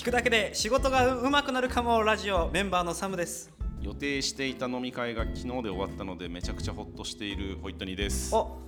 [0.00, 3.52] 聞くだけで仕事がうまくなるかもラジオメンバーのサムです。
[3.82, 8.34] 予定していた飲み会が昨日で終わったのでめちゃくちゃホッとしているホイットニーです。
[8.34, 8.58] お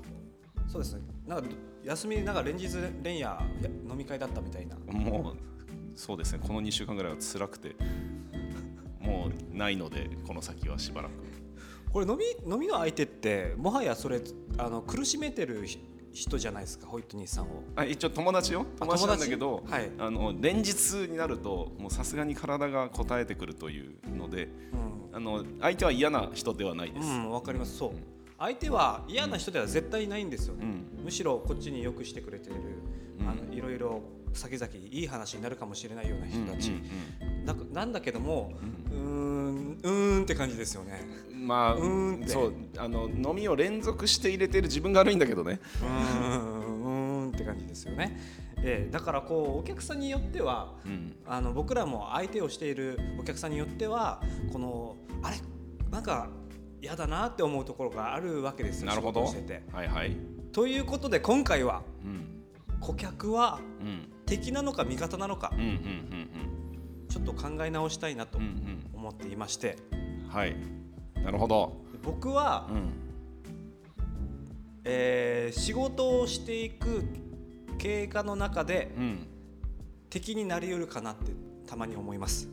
[0.68, 1.00] そうですね。
[1.26, 1.48] なんか
[1.84, 2.68] 休みなんか連日
[3.02, 3.38] 連夜
[3.88, 4.76] 飲み会だったみたいな。
[4.76, 6.40] もうそうですね。
[6.46, 7.76] この2週間ぐらいは辛くて。
[9.00, 11.12] もうないのでこの先はしばらく。
[11.90, 14.20] これ飲み飲みの相手ってもはやそれ
[14.58, 15.66] あの苦しめてる
[16.12, 17.62] 人じゃないですかホイットニーさんを。
[17.76, 18.66] あ一応友達よ。
[18.78, 19.90] 友達なんだけど、はい。
[19.98, 24.48] あの連日になるともうさすがに体が応えてくるというのでう
[25.14, 25.16] ん。
[25.16, 27.76] あの相手は嫌な人ではないです、うん、わかります。
[27.76, 27.92] そう。
[28.38, 30.64] 相手は嫌な人では絶対ないんですよね、
[30.98, 31.04] うん。
[31.04, 32.60] むしろこっちによくしてくれている、
[33.20, 33.28] うん。
[33.28, 34.02] あのいろいろ
[34.34, 38.52] 先々いい話になるかもしれないような人たち、うんだなんだけども、
[38.90, 41.02] うーんうーんって感じですよね。
[41.34, 45.58] まあうーんそうあの飲みを連続して入れてる自分が悪いんだけどね。
[45.82, 48.16] うーんうーんって感じですよね、
[48.58, 51.16] ええだからこうお客さんによってはうん。
[51.26, 55.36] あの僕らも相手をしているお客さんによってはこのあれ
[55.90, 56.28] なんか
[56.80, 59.24] 嫌だなって思うところがあるわけですよなるほど。
[59.24, 60.16] はいはい。
[60.52, 62.28] ということで今回はうん。
[62.80, 68.50] 顧客はうん敵なのか味方なのかうんうんちょっと考え直したいなとうんうん。
[68.50, 69.76] うん思っていまして。
[69.92, 70.54] うんはい。
[71.24, 71.76] なるほど。
[72.02, 72.90] 僕は、うん。
[74.84, 77.02] えー仕事をしていく
[77.78, 79.26] 経過の中でうん。
[80.08, 81.32] 敵になりうるかなって
[81.66, 82.48] たまに思います。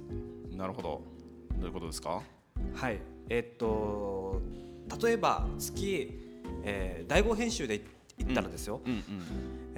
[0.55, 1.01] なるほど。
[1.57, 2.21] どういうことですか？
[2.73, 2.99] はい。
[3.29, 4.41] えっと
[5.01, 6.19] 例えば月、
[6.63, 7.81] えー第5編集で
[8.17, 9.01] 行ったらですよ、うんうんえ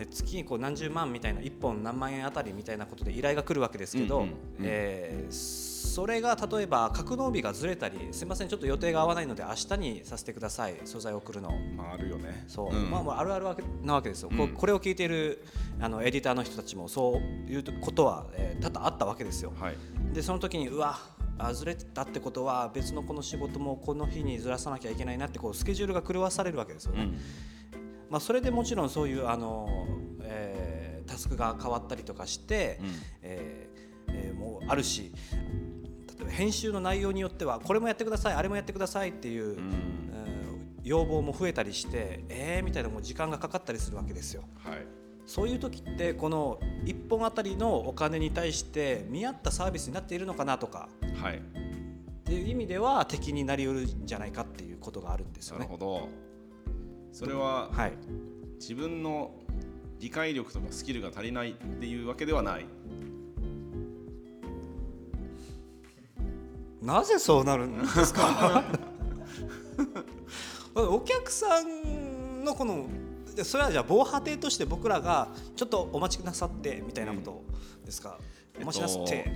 [0.05, 4.25] 月にこう何十万みたいな1本何万円あたりみたいなことで依頼が来るわけですけど、
[4.61, 11.51] えーそれが例えば格納日がずれたりすみませんちょっと予定が合わないので明日にさせてください素材を送るの。
[11.75, 12.45] まああるよね。
[12.47, 12.89] そう、ん。
[12.89, 14.53] まあまああるあるわけなわけですよ、こうん。
[14.53, 15.43] これを聞いている
[15.81, 19.51] あのエディターの人たちもそういうことは、えー多々あったわけですよ。
[19.59, 19.75] はい。
[20.13, 20.97] でその時にうわ
[21.37, 27.17] あずれたってことは別のこの仕事もこの日にずらさなきゃいけないなってこうスケジュールが狂わされるわけですよね、うん
[28.11, 29.87] まあ、それでもちろんそういうあの、
[30.21, 32.87] えータスクが変わったりとかして、うん。
[33.23, 40.11] えーえーもうあるし例えば編集の内容によってはこれもやってくださいあれもやってくださいっていう、うん。
[40.13, 40.41] えー
[40.83, 44.43] 要望も増えたりしてえーみたいなもう時間がかかったりするわけですよ。
[44.63, 44.85] はい。
[45.25, 50.89] そういう時ってこの1本あたりのお金に対して見合ったサービスになっているのかなとか
[51.21, 51.37] はい。
[51.37, 51.41] っ
[52.23, 55.65] ていう意味では敵になりうるんじゃないかっていうことがあるんですよね。
[55.65, 56.09] なるほど
[57.11, 57.93] それははい、
[58.59, 59.31] 自分の
[59.99, 62.65] 理解力とかスキルが足りないっていうわけではない。
[66.81, 68.63] なぜそうなるんですか？
[70.73, 72.87] お客さんのこの
[73.35, 77.43] でそれはじゃあ防波堤として僕らがちょっとお待ちくださってみたいなこと
[77.85, 78.17] ですか、
[78.59, 79.31] お待ちなさって、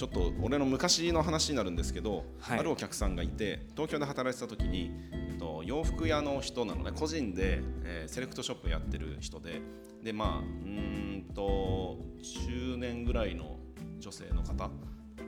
[0.00, 2.58] ちょっと俺の昔の話になるんですけど、はい。
[2.58, 9.60] あるお客さんがいて東京で働いてた時に、えっと、洋服屋の人なのね個人で、えーセレクトショップやってる人で
[10.02, 13.58] でまあうーんと中年ぐらいの
[13.98, 14.70] 女性の方。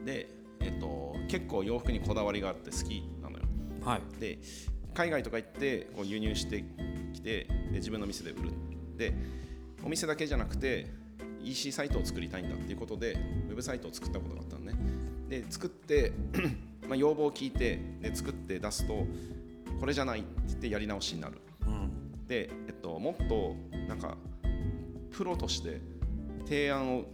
[0.06, 0.30] で、
[0.60, 3.44] えっと、結構洋服にこだわりがあって好きなのよ。
[3.84, 4.20] はい。
[4.20, 4.38] で
[4.94, 6.64] 海外とか行ってこう輸入して
[7.12, 8.52] きてで自分の店で売る。
[8.96, 9.12] で
[9.84, 10.86] お店だけじゃなくて
[11.44, 13.12] EC サイトを作りたいんだっていうことで
[13.48, 14.61] ウェブサイトを作ったことがあった
[15.32, 16.12] で作って
[16.86, 19.06] まあ要望を聞いてで作って出すと
[19.80, 21.40] これじゃないって言ってやり直しになる。
[21.66, 22.26] うん。
[22.28, 23.56] で、えっと、もっと
[23.88, 24.18] なんか
[25.10, 25.80] プロとして
[26.44, 27.04] 提案を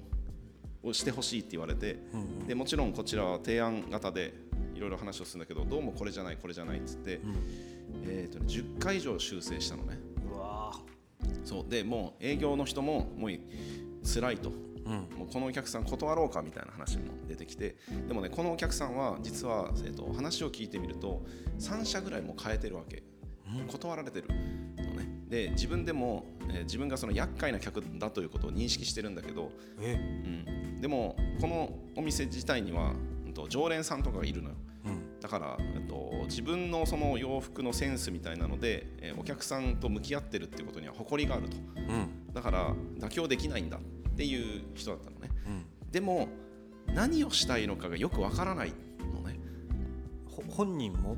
[0.82, 4.34] をしてほしいって言われて、うんでもちろんこちらは提案型で
[4.74, 7.20] いろいろ話をするんだけどどうもこれじゃないこれじゃないっつって、
[8.04, 9.98] えーとね、10回以上修正したのね。
[10.32, 10.72] うわ
[11.44, 11.70] そう。
[11.70, 13.30] でもう営業の人ももう
[14.04, 14.50] 辛いと。
[14.50, 15.18] ーうん。
[15.18, 17.76] もうこのお客さん断ろうかみたいな話も出てきて
[18.08, 21.24] でもねこのお客さんは実は、えー、と話を聞いてみると
[21.58, 23.02] 3社ぐらいもう変えてるわけ。
[23.68, 25.08] 断られてるのね。
[25.28, 29.94] で自分でも、えー自分がその厄介な客だということを認識してるんだけど、え？
[29.94, 29.96] う
[30.76, 32.92] ん、でもこのお店自体には、
[33.26, 34.56] うんと常連さんとかがいるのよ。
[34.86, 35.20] うん。
[35.20, 41.56] だから、えっと、自分のその洋服のセンスみたいなので、えーお客さんと向き合ってるっていうことには誇りがあると。
[41.56, 42.32] うん。
[42.32, 43.78] だから妥協できないんだ。
[43.78, 43.80] っ
[44.18, 45.30] ていう人だったのね。
[45.46, 45.90] うん。
[45.92, 46.28] でも
[46.92, 48.72] 何をしたいのかがよくわからない
[49.14, 49.38] のね。
[50.26, 51.16] ほ本人も？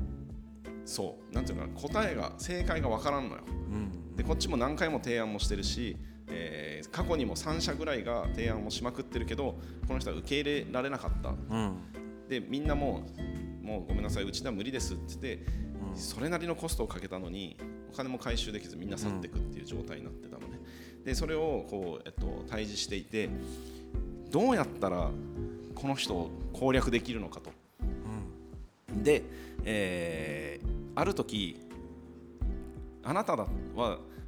[0.85, 1.33] そう。
[1.33, 3.41] なんていうのかな答えが正解がわからんのよ。
[3.47, 4.15] うん。
[4.15, 9.57] でこっちも何回も提案もしてるし、えー過去にも3社ぐらいが提案もしまくってるけど
[9.87, 11.29] この人は受け入れられなかった。
[11.29, 11.77] うん。
[12.27, 13.05] でみんなも
[13.63, 15.45] うもうごめんなさいうちでは無理ですって言って、
[15.91, 15.97] うん。
[15.97, 17.57] それなりのコストをかけたのに
[17.91, 20.37] お金も回収できずみんな去っていくっていう状態になってた
[21.05, 23.29] でそれをこう、えっと、対峙していて
[24.29, 25.09] どうやったら
[25.75, 27.51] この人を攻略できるのかと。
[29.03, 29.23] で、
[29.63, 31.57] えーある時
[33.01, 33.47] あなたは、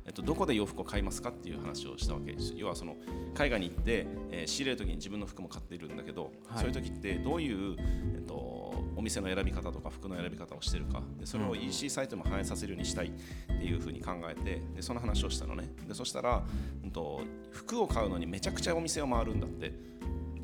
[0.05, 2.95] えっと、どこで洋服を買いますかっていう話をしたわけです要はその
[3.35, 7.75] 海外に行って、えー仕入れる時に自分の服も買っているんだけど、はいそういう時ってどういう、
[8.15, 8.62] えっと、お
[9.03, 11.01] 店の選び方とか服の選び方をしてるか。
[11.19, 13.11] でそれを EC サイトにも反映させるようにしたいっ
[13.47, 15.69] ていうふうに考えてでその話をしたのね。
[15.87, 16.43] でそしたら、
[16.83, 17.21] うんと、
[17.51, 19.71] 服を買うのにめちゃくちゃお店を回るんだって。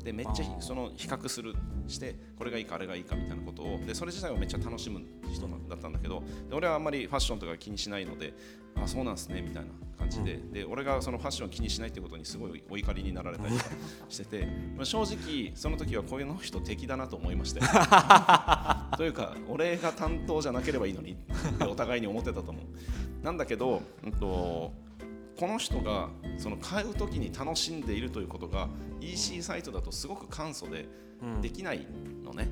[0.04, 1.54] でめっちゃその比較する
[1.86, 3.78] してこれがいいかあれがいいかみたいなことを。
[3.86, 8.32] でそれ自体をめっちゃ楽しむ人だったんだけどで俺はあんまりファッションとか気にしないので
[8.76, 13.54] あそうなんですねみたいな感じで,、で俺がそのファッションを気にしないってことにすごいお怒りになられたり
[14.08, 17.66] しててまあ正直その時はこういうの人敵だなと思いましたよ。
[18.96, 21.16] というか俺が担当じゃなければいいのにっ
[21.58, 23.24] てお互いに思ってたと思う。
[23.24, 24.72] なんだけど、うんと
[25.38, 28.68] この人がその買う時に楽しんでいるということが
[29.00, 30.86] EC サイトだとすごく簡素で
[31.22, 31.40] うん。
[31.40, 31.86] できない
[32.24, 32.48] のね。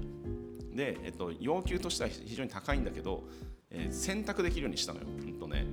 [0.74, 3.24] で、えっと、要求としては非常に高いんだけど、
[3.70, 5.06] えー選択できるようにしたのよ。
[5.06, 5.66] うんとね、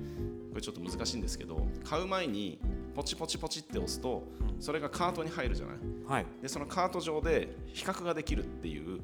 [0.56, 2.58] これちょっと難しいんですけど買う前に
[2.94, 4.22] ポチポチポチって押すと
[4.58, 5.76] それがカートに入るじゃない？
[6.06, 6.26] はい。
[6.40, 9.02] でそのカート上で比較ができるっていう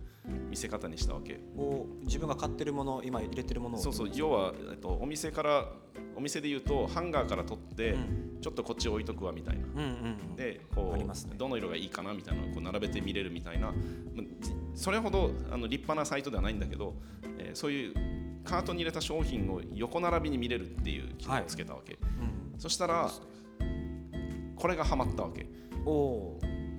[0.49, 1.41] 見せ方にしたわけ。
[1.55, 3.83] こう自分が買ってるもの今入れてるものを。
[3.83, 4.11] そうそう。
[4.15, 5.69] 要は、えっと、お店から
[6.17, 7.97] お店で言うとハンガーから取って、
[8.41, 9.67] ちょっとこっち置いとくわみたいな。
[9.67, 10.37] うんうんうん。
[10.37, 11.05] でこうね。
[11.37, 13.75] どの色がいいかなみたいなこう並べて見れるみたいな。
[14.75, 16.95] それほどあの立派なサイトではないんだけど、
[17.37, 21.99] えーそういうカートに入れた商品を横並びに見れるっていう機能をつけたわけ、
[22.55, 22.59] うん。
[22.59, 23.11] そしたら
[24.57, 25.47] これがハマったわけ。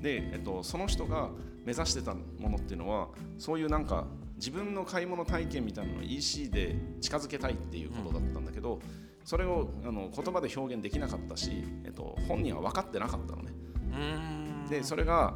[0.01, 1.29] で、えっと、その人が
[1.65, 3.07] 目指してたものっていうのは
[3.37, 4.05] そういうなんか
[4.35, 8.79] 自分の買い物体験みたいなのを EC で近づけたいっていうことだったんだけど、
[9.23, 13.51] それをあの言葉で表現できなかったし、えっと、本人は分かってなかったのね。
[13.93, 14.69] うん。
[14.69, 15.35] でそれが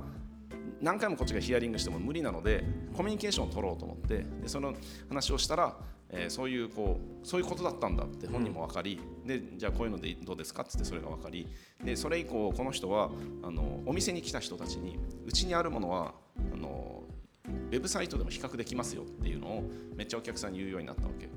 [0.82, 2.64] 何回もこっちがヒアリングしても無理なので
[2.96, 4.74] コミュニケーションを取ろうと思ってでその
[5.10, 5.76] 話をしたら、
[6.09, 11.48] えーそういうこうそういうことだったんだって本人も分かり、でじゃあこういうのでどうですかっつってそれが分かり
[11.83, 13.09] でそれ以降この人は
[13.44, 16.13] あのお店に来た人たちにうちにあるものは
[16.54, 17.04] あの
[17.45, 19.63] ウェブサイトでも比較できますよっていうのを
[19.95, 21.27] めっちゃお客さんに言うようになったわけ。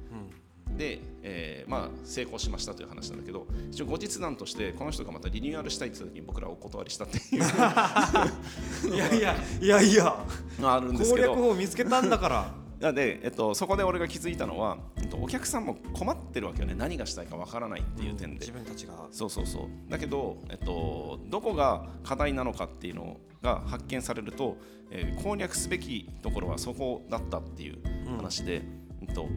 [0.76, 8.94] で、えーまあ、成功しましたという話なんだけど一応後日談としてこの人がまたリニューアルしたいって言った時に僕らお断りしたっていう。
[8.94, 10.24] いやいやいやいや。
[10.62, 11.28] あるんです攻けど。
[11.32, 16.74] 略法を見つけたんだからで、えっと、そこで俺が気づいたのは、えっと、お客さんも困ってるわけよね。
[16.74, 18.94] 何がしたいかわからないっていう点で、自分たちが。
[19.10, 19.90] そうそうそう。
[19.90, 24.56] だけど、えっと、どこが課題なのかっていうのが発見されると、
[24.90, 27.78] えー攻略すべきところはそこだったっていう
[28.16, 28.62] 話で、
[29.02, 29.28] えっと、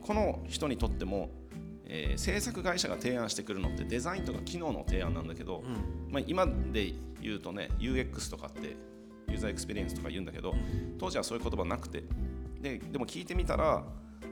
[0.00, 1.30] この人にとっても、
[1.86, 5.62] えー制作会社が提案してくるのってデザインとか機能の提案なんだけど、
[6.10, 8.76] まあ、今で言うとね UX とかって
[9.28, 10.54] ユーザーエクスペリエンスとか言うんだけど
[10.98, 12.04] 当時はそういう言葉なくて
[12.64, 13.84] ででも聞いてみたら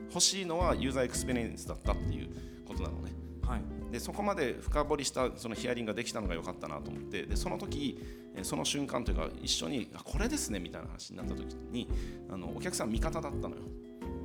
[0.09, 2.29] 欲しいのはユーザーエクスペリエンスだったっていう
[2.67, 3.13] ことなのね。
[3.47, 3.93] はい。
[3.93, 7.99] でそこまで深掘りしたそのヒアリングができたのが良かったなと思ってでその時
[8.35, 11.87] えーその瞬間というか一緒にあこれですねみたいな話になった時に
[12.31, 13.63] あのお客さん味方だったのよ。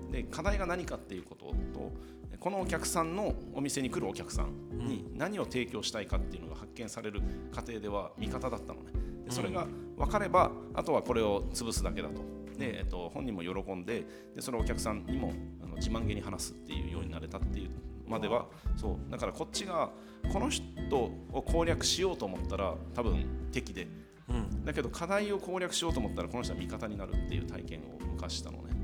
[0.09, 1.91] で課題が何かっていうことと
[2.39, 7.21] このお客さんのお店に来るお客さんに何を提供したいかっていうのが発見される
[7.53, 8.91] 過程では味方だったのね。
[9.25, 9.67] でそれが
[9.97, 15.31] 分かればあとはこれを潰すだけだとで、えっと、本人も喜んででそのお客さんにも
[15.63, 17.69] あの自慢げに話すっていうようになれたっていう
[18.07, 19.89] まではそうだからこっちが
[20.31, 20.63] この人
[20.95, 23.87] を攻略しようと思ったら多分敵で。
[24.29, 24.65] うん。
[24.65, 28.75] だけど課題を攻略しようと思ったらこの人は味方になるっていう体験を昔したのね。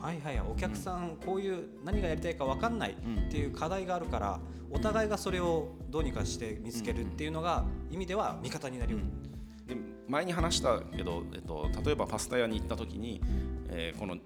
[0.00, 0.46] はいはいはい。
[0.50, 3.28] お客さんこういう何がやりたいか分かんないうん。
[3.28, 9.35] っていう課題があるからお互いがそれをどうにかして見つけるっていうのが意味では味方になりうるで
[10.08, 13.20] 前に話したけど、えっと、例えばパスタ屋に行った時に、
[13.68, 14.16] えーこの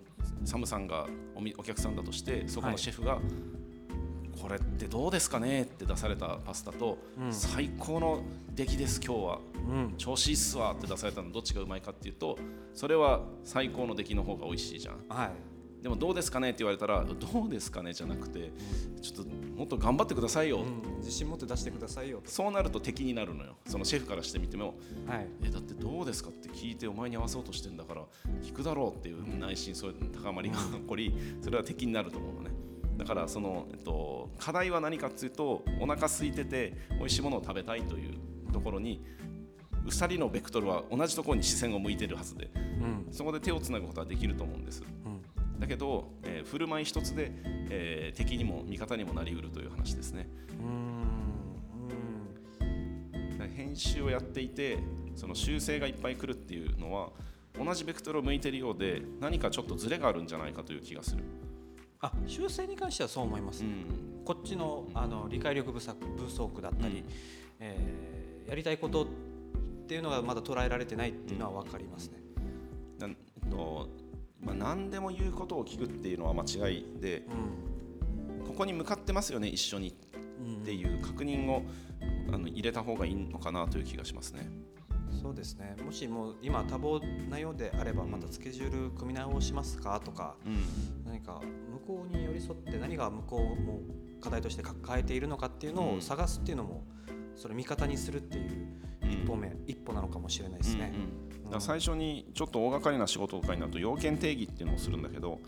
[0.45, 1.07] サムさんが
[1.59, 3.19] お客さんだとしてそこのシェフが、
[4.41, 7.33] これってどうですかねって出されたパスタと、うん。
[7.33, 8.23] 最高の
[8.55, 9.39] 出来です今日は。
[9.69, 9.95] うん。
[9.99, 12.39] 調子いいっすわって出されたのどっちがうまいかっていうと
[12.73, 14.95] それは最高の出来の方が美味しいじゃん。
[15.09, 15.31] はい
[15.83, 18.53] でもどうですかねって言われたらどうですかねじゃなくて
[19.01, 20.99] ちょっともっと頑張ってくださいよ、うん。
[20.99, 23.57] 自信持って出してくださいよそうなると敵になるのよ。
[23.67, 24.75] そのシェフからしてみても。
[25.07, 25.27] はい。
[25.43, 28.03] えだってどうですかって聞いてお前に合わそうとしてんだから
[28.43, 32.51] 聞くだろうっていう内心そういう高まりが起こりそれは敵になると思うのね。
[32.99, 38.19] だからその、えっと、課題は何かっていうとお腹空いてて美味しいものを食べたいという
[38.53, 39.03] ところに
[39.87, 43.13] うさりのベクトルは同じところに視線を向いてるはずでうん。
[43.13, 44.83] そこで手をつなぐことはできると思うんです。
[45.05, 45.10] うん
[45.61, 47.31] だけど、えー振る舞い一つで、
[47.71, 50.29] えー敵にも味方にもなりうるという話ですね。
[50.61, 51.11] うん
[53.55, 54.79] 編集をやっていて
[55.15, 57.11] その修正がいっぱい来るっていうのは
[57.59, 61.23] 同じベクトルを向いてるようで何かちょっとズレがあるんじゃないかという気がする。
[62.01, 64.25] あ修正に関してはそう思います、うん。
[64.25, 67.05] こっちのあの理解力不足不足だったり、うん。
[67.61, 69.07] えーやりたいことっ
[69.87, 72.19] ていうのがまだ捉えられてないっていうのは分かりますね。
[72.99, 73.17] なん
[73.49, 73.89] と
[74.43, 77.23] まあ、何でも言うことを聞くっていうのは間違いで
[78.47, 79.95] ここに向かってますよね一緒に。
[80.45, 80.63] うん。
[80.63, 81.63] っていう確認を
[82.33, 84.49] あの入れた方がいいのかなという気がしますね。
[85.23, 85.77] そうですね。
[85.85, 91.05] もしもう今多忙なようであればまたスケジュール組み直しますかとかうん。
[91.05, 91.41] 何か
[91.73, 93.81] 向こうに寄り添って何が向こうも
[94.21, 95.99] 課題として抱えているのかっていうのうん。
[95.99, 96.85] を探すっていうのも
[97.37, 98.67] それ味方にするっていう
[99.03, 100.93] 一歩目、一歩なのかもしれないですね。
[100.95, 105.41] うんうんだ最初にちょっと大掛かりな仕事とかになると要件定義っていうのをするんだけど、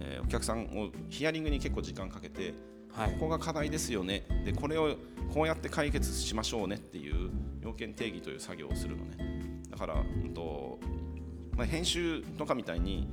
[0.00, 2.52] えーお客さんをヒアリングに結構時間かけて
[2.92, 3.12] はい。
[3.12, 4.24] ここが課題ですよね。
[4.44, 4.96] でこれを
[5.32, 7.30] こうやって解決しましょうねっていう
[7.62, 9.16] 要件定義という作業をするのね。
[9.70, 10.78] だから、うんと
[11.56, 13.08] まあ、編集とかみたいに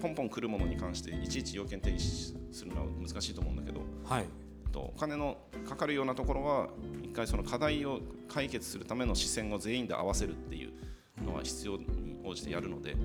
[0.00, 4.26] ポンポン来るものに関していちいち要件定義するのは難しいと思うんだけどはい。
[4.72, 5.36] とお金の
[5.68, 6.68] かかるようなところは
[7.02, 10.72] 一回その課題を解決するための視線を全員で合わせるっていう
[11.22, 11.86] のは必要に
[12.24, 12.96] 応じてやるので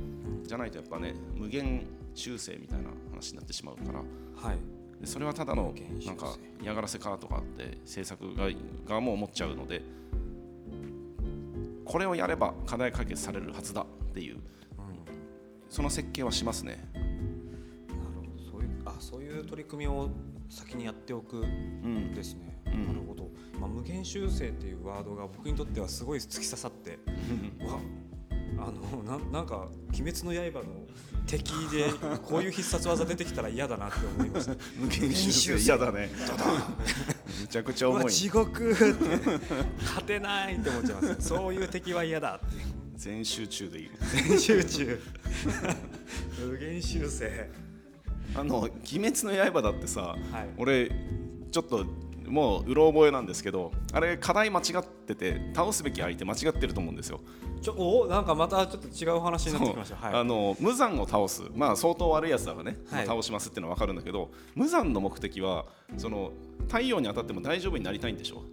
[0.43, 3.99] じゃないとやっぱね無限修正みたいな話になってしまうから。
[3.99, 4.57] はい。
[4.99, 5.73] でそれはただの
[6.05, 8.49] なんか嫌がらせかとかって制作が
[8.87, 9.83] 側も思っちゃうので
[11.85, 14.37] これをやれば課題解決されるはずだっていう。
[15.69, 16.79] その設計はしますね。
[16.93, 17.05] なる
[18.15, 18.51] ほど。
[18.51, 20.09] そういうあそういう取り組みを
[20.49, 22.13] 先にやっておくうん。
[22.13, 22.57] ですね。
[22.67, 22.87] うん。
[22.87, 26.97] なるほど、まあ、無限修正っていうワードが僕にとってはすごい突き刺さって
[27.67, 27.79] わ
[28.59, 30.87] あのななんか「鬼滅の刃」の
[31.27, 31.91] 敵で
[32.23, 34.49] こういう必殺技出てきたら嫌だなって思います。
[34.79, 36.09] 無限修正嫌だね。
[37.41, 38.11] めちゃくちゃ重い。
[38.11, 38.83] 地獄って
[39.83, 42.55] 勝てないって思っちゃいますそういう敵は嫌だって
[42.95, 43.89] 全集中でいい。
[44.27, 45.01] 全集中
[46.49, 47.49] 無限修正
[48.35, 50.17] あの鬼滅の刃だってさ、はい
[50.57, 50.91] 俺
[51.51, 51.85] ちょっと
[52.27, 57.21] もううろ覚えなんですけどあれ課題間違ってて倒すべき相手間違ってると思うんですよ。
[57.61, 59.95] ちょおなんかまたちょっと違う話になってきました。
[59.95, 60.13] はい。
[60.19, 61.43] あの無残を倒す。
[61.55, 63.05] まあ相当悪いやつだからね、はい。
[63.07, 65.65] 倒しますっていうのは分かるんだけど無残の目的は
[65.97, 66.31] その
[66.67, 68.43] 太陽に当たっても大丈夫になりたいんでしょ？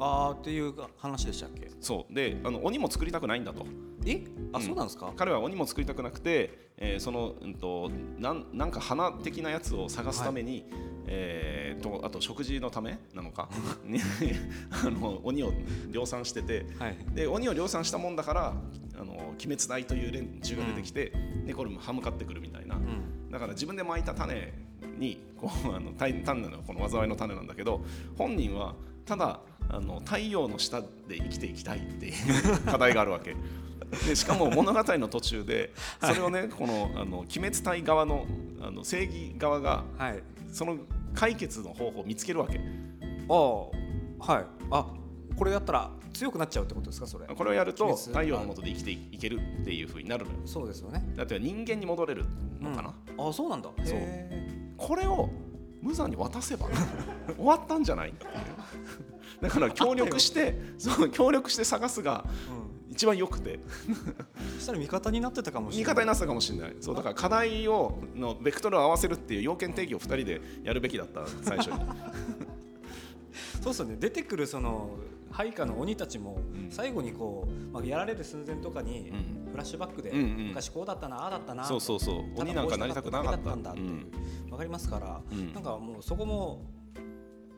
[0.00, 1.70] あーっていう話でしたっけ？
[1.80, 2.14] そう。
[2.14, 3.66] であの鬼も作りたくないんだと。
[4.04, 4.22] え？
[4.52, 4.64] あ、うん。
[4.64, 5.12] そうなんですか？
[5.16, 10.64] 彼は鬼も作りたくなくて、えーその、うん、となんなんか花的なやつを探すために、
[11.10, 13.48] えーとあと食事のためなのか？
[13.84, 14.00] に
[14.70, 15.52] あの鬼を
[15.90, 16.66] 量産してて。
[16.78, 16.96] はい。
[17.14, 18.54] で鬼を量産したもんだから
[19.00, 21.12] あの鬼滅大という連中が出てきて、
[21.46, 23.30] でこれも歯向かってくるみたいな、うん。
[23.30, 24.52] だから自分で巻いた種
[24.98, 27.84] にこうあの種種のこの災いの種なんだけど
[28.16, 28.74] 本人は
[29.06, 30.86] ただあの太陽の下で
[31.16, 33.36] 生きていきたいっていう 課題があるわけ。
[34.06, 38.26] でしかも物語の途中でそれをね、このあの鬼滅隊側の
[38.60, 40.22] あの正義側がはい。
[40.50, 40.78] その
[41.14, 42.58] 解決の方法を見つけるわけ。
[43.28, 44.46] ああはい。
[44.70, 44.86] あ
[45.36, 47.26] これやったら強くなっちゃうってことですかそれ。
[47.26, 50.38] これをやると太陽の下で生きていけるっていうふうになるのよ。
[50.46, 51.04] そうですよね。
[51.16, 52.24] だって人間に戻れる
[52.60, 53.70] のかな、あそうなんだ。
[53.76, 53.86] そう。
[53.94, 55.28] へこれを
[55.80, 56.66] 無残に渡せば
[57.36, 58.12] 終わったんじゃない？
[59.40, 62.24] だから協力してそう協力して探すが
[62.90, 63.60] 一番良くて。
[64.56, 65.92] そしたら味方になってたかもしれない。
[65.94, 66.76] 味方になってたかもしれない。
[66.80, 71.78] そうだから課題をのベクトルを合わせるっていう要件定義を2人でやるべきだった最初に。
[73.62, 73.96] そうですよね。
[73.98, 74.90] 出てくるその
[75.30, 76.70] 配下の鬼たちもうん。
[76.70, 79.38] 最後にこう、まあ、やられる寸前とかにうん。
[79.50, 82.24] フラッシュバックで、昔こうだったなああだったなそうそうそう。
[82.36, 83.54] 鬼なんかなりたくなかった。
[83.54, 84.06] んだっていう、
[84.50, 85.54] わかりますから、うん。
[85.54, 86.62] なんかもうそこも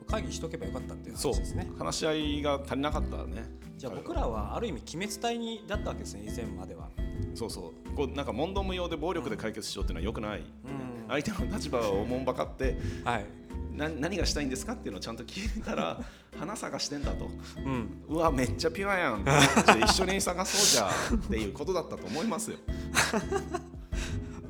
[0.05, 1.69] 会議しとけばよかったっていうそう話ですね。
[1.77, 3.45] 話し合いが足りなかったね。
[3.77, 6.89] じゃあ僕らはある意味鬼滅隊にだったわけですね以前までは、
[7.33, 7.95] そうそう。
[7.95, 11.07] こうなんか問答無用で暴力で解決しようっていうのは良くない、うん。
[11.07, 13.25] 相手の立場をおもんばかってはい。
[13.73, 15.99] な何がしたいんですかっていうのをちゃんと聞いたら
[16.37, 17.29] 花探してんだと。
[17.57, 19.25] うん、うわめっちゃピュアやん。
[19.83, 22.57] 一緒に探そうじゃっていうことだったと思いますよ。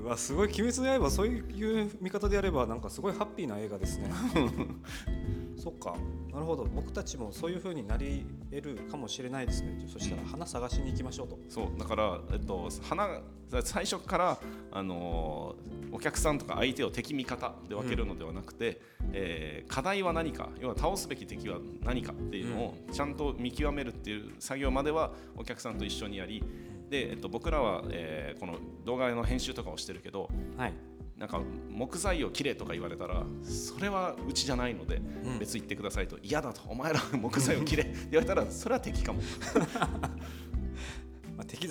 [0.01, 4.11] うわすごい「鬼滅の刃」そういう見方でやればなんかすごいハッピーな映画ですね
[5.61, 5.95] そっか。
[6.33, 6.63] なるほど。
[6.65, 9.85] 僕たちもそういう風になり得るかもしれないですね。
[9.87, 11.37] そしたら花探しに行きましょうと。
[11.49, 11.79] そう。
[11.79, 13.21] だから、えっと、花
[13.63, 14.39] 最初から、
[14.71, 18.79] あのーお客さんとか相手を敵味方で分けるのではなくて、
[19.11, 20.49] えー課題は何か。
[20.59, 26.43] 要は倒すべき敵は何かっていうのをちゃんと見極めるっていう作業まではお客さんと一緒にやり。
[26.89, 30.27] で、えっと、僕らは、えーこの動画の編集とかをしてるけど
[30.57, 30.73] はい
[31.21, 35.39] なんか木材を切れとか言われたらそれはうちじゃないので、うん。
[35.39, 39.21] 別言ってくださいと嫌だとお前ら木材を切れって言われたらそれは敵かも。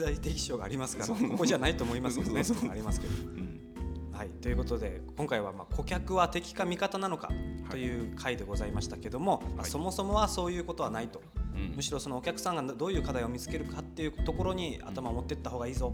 [0.01, 2.43] 済的支障がありますからここじゃないと思いますけどね。
[2.71, 3.13] ありますけど。
[3.15, 3.61] うん。
[4.13, 7.31] はい、ということで今回はまあ顧客は敵か味方なのか
[7.71, 9.71] という回でございましたけども、まあはい。
[9.71, 11.23] そもそもはそういうことはないと、
[11.57, 11.75] うん。
[11.75, 15.93] むしろそのお客さんがどういう課題を見つけるかっていうところに頭を持っていった方がいいぞ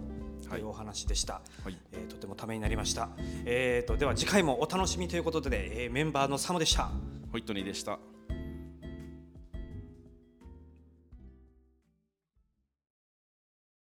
[0.49, 1.77] というお話でした、はい。
[1.93, 3.09] えーとてもためになりました、
[3.45, 6.91] えー、とでは次回もお楽しみということで、えーメンバーのサムでした。
[7.33, 7.99] ホイットニーでした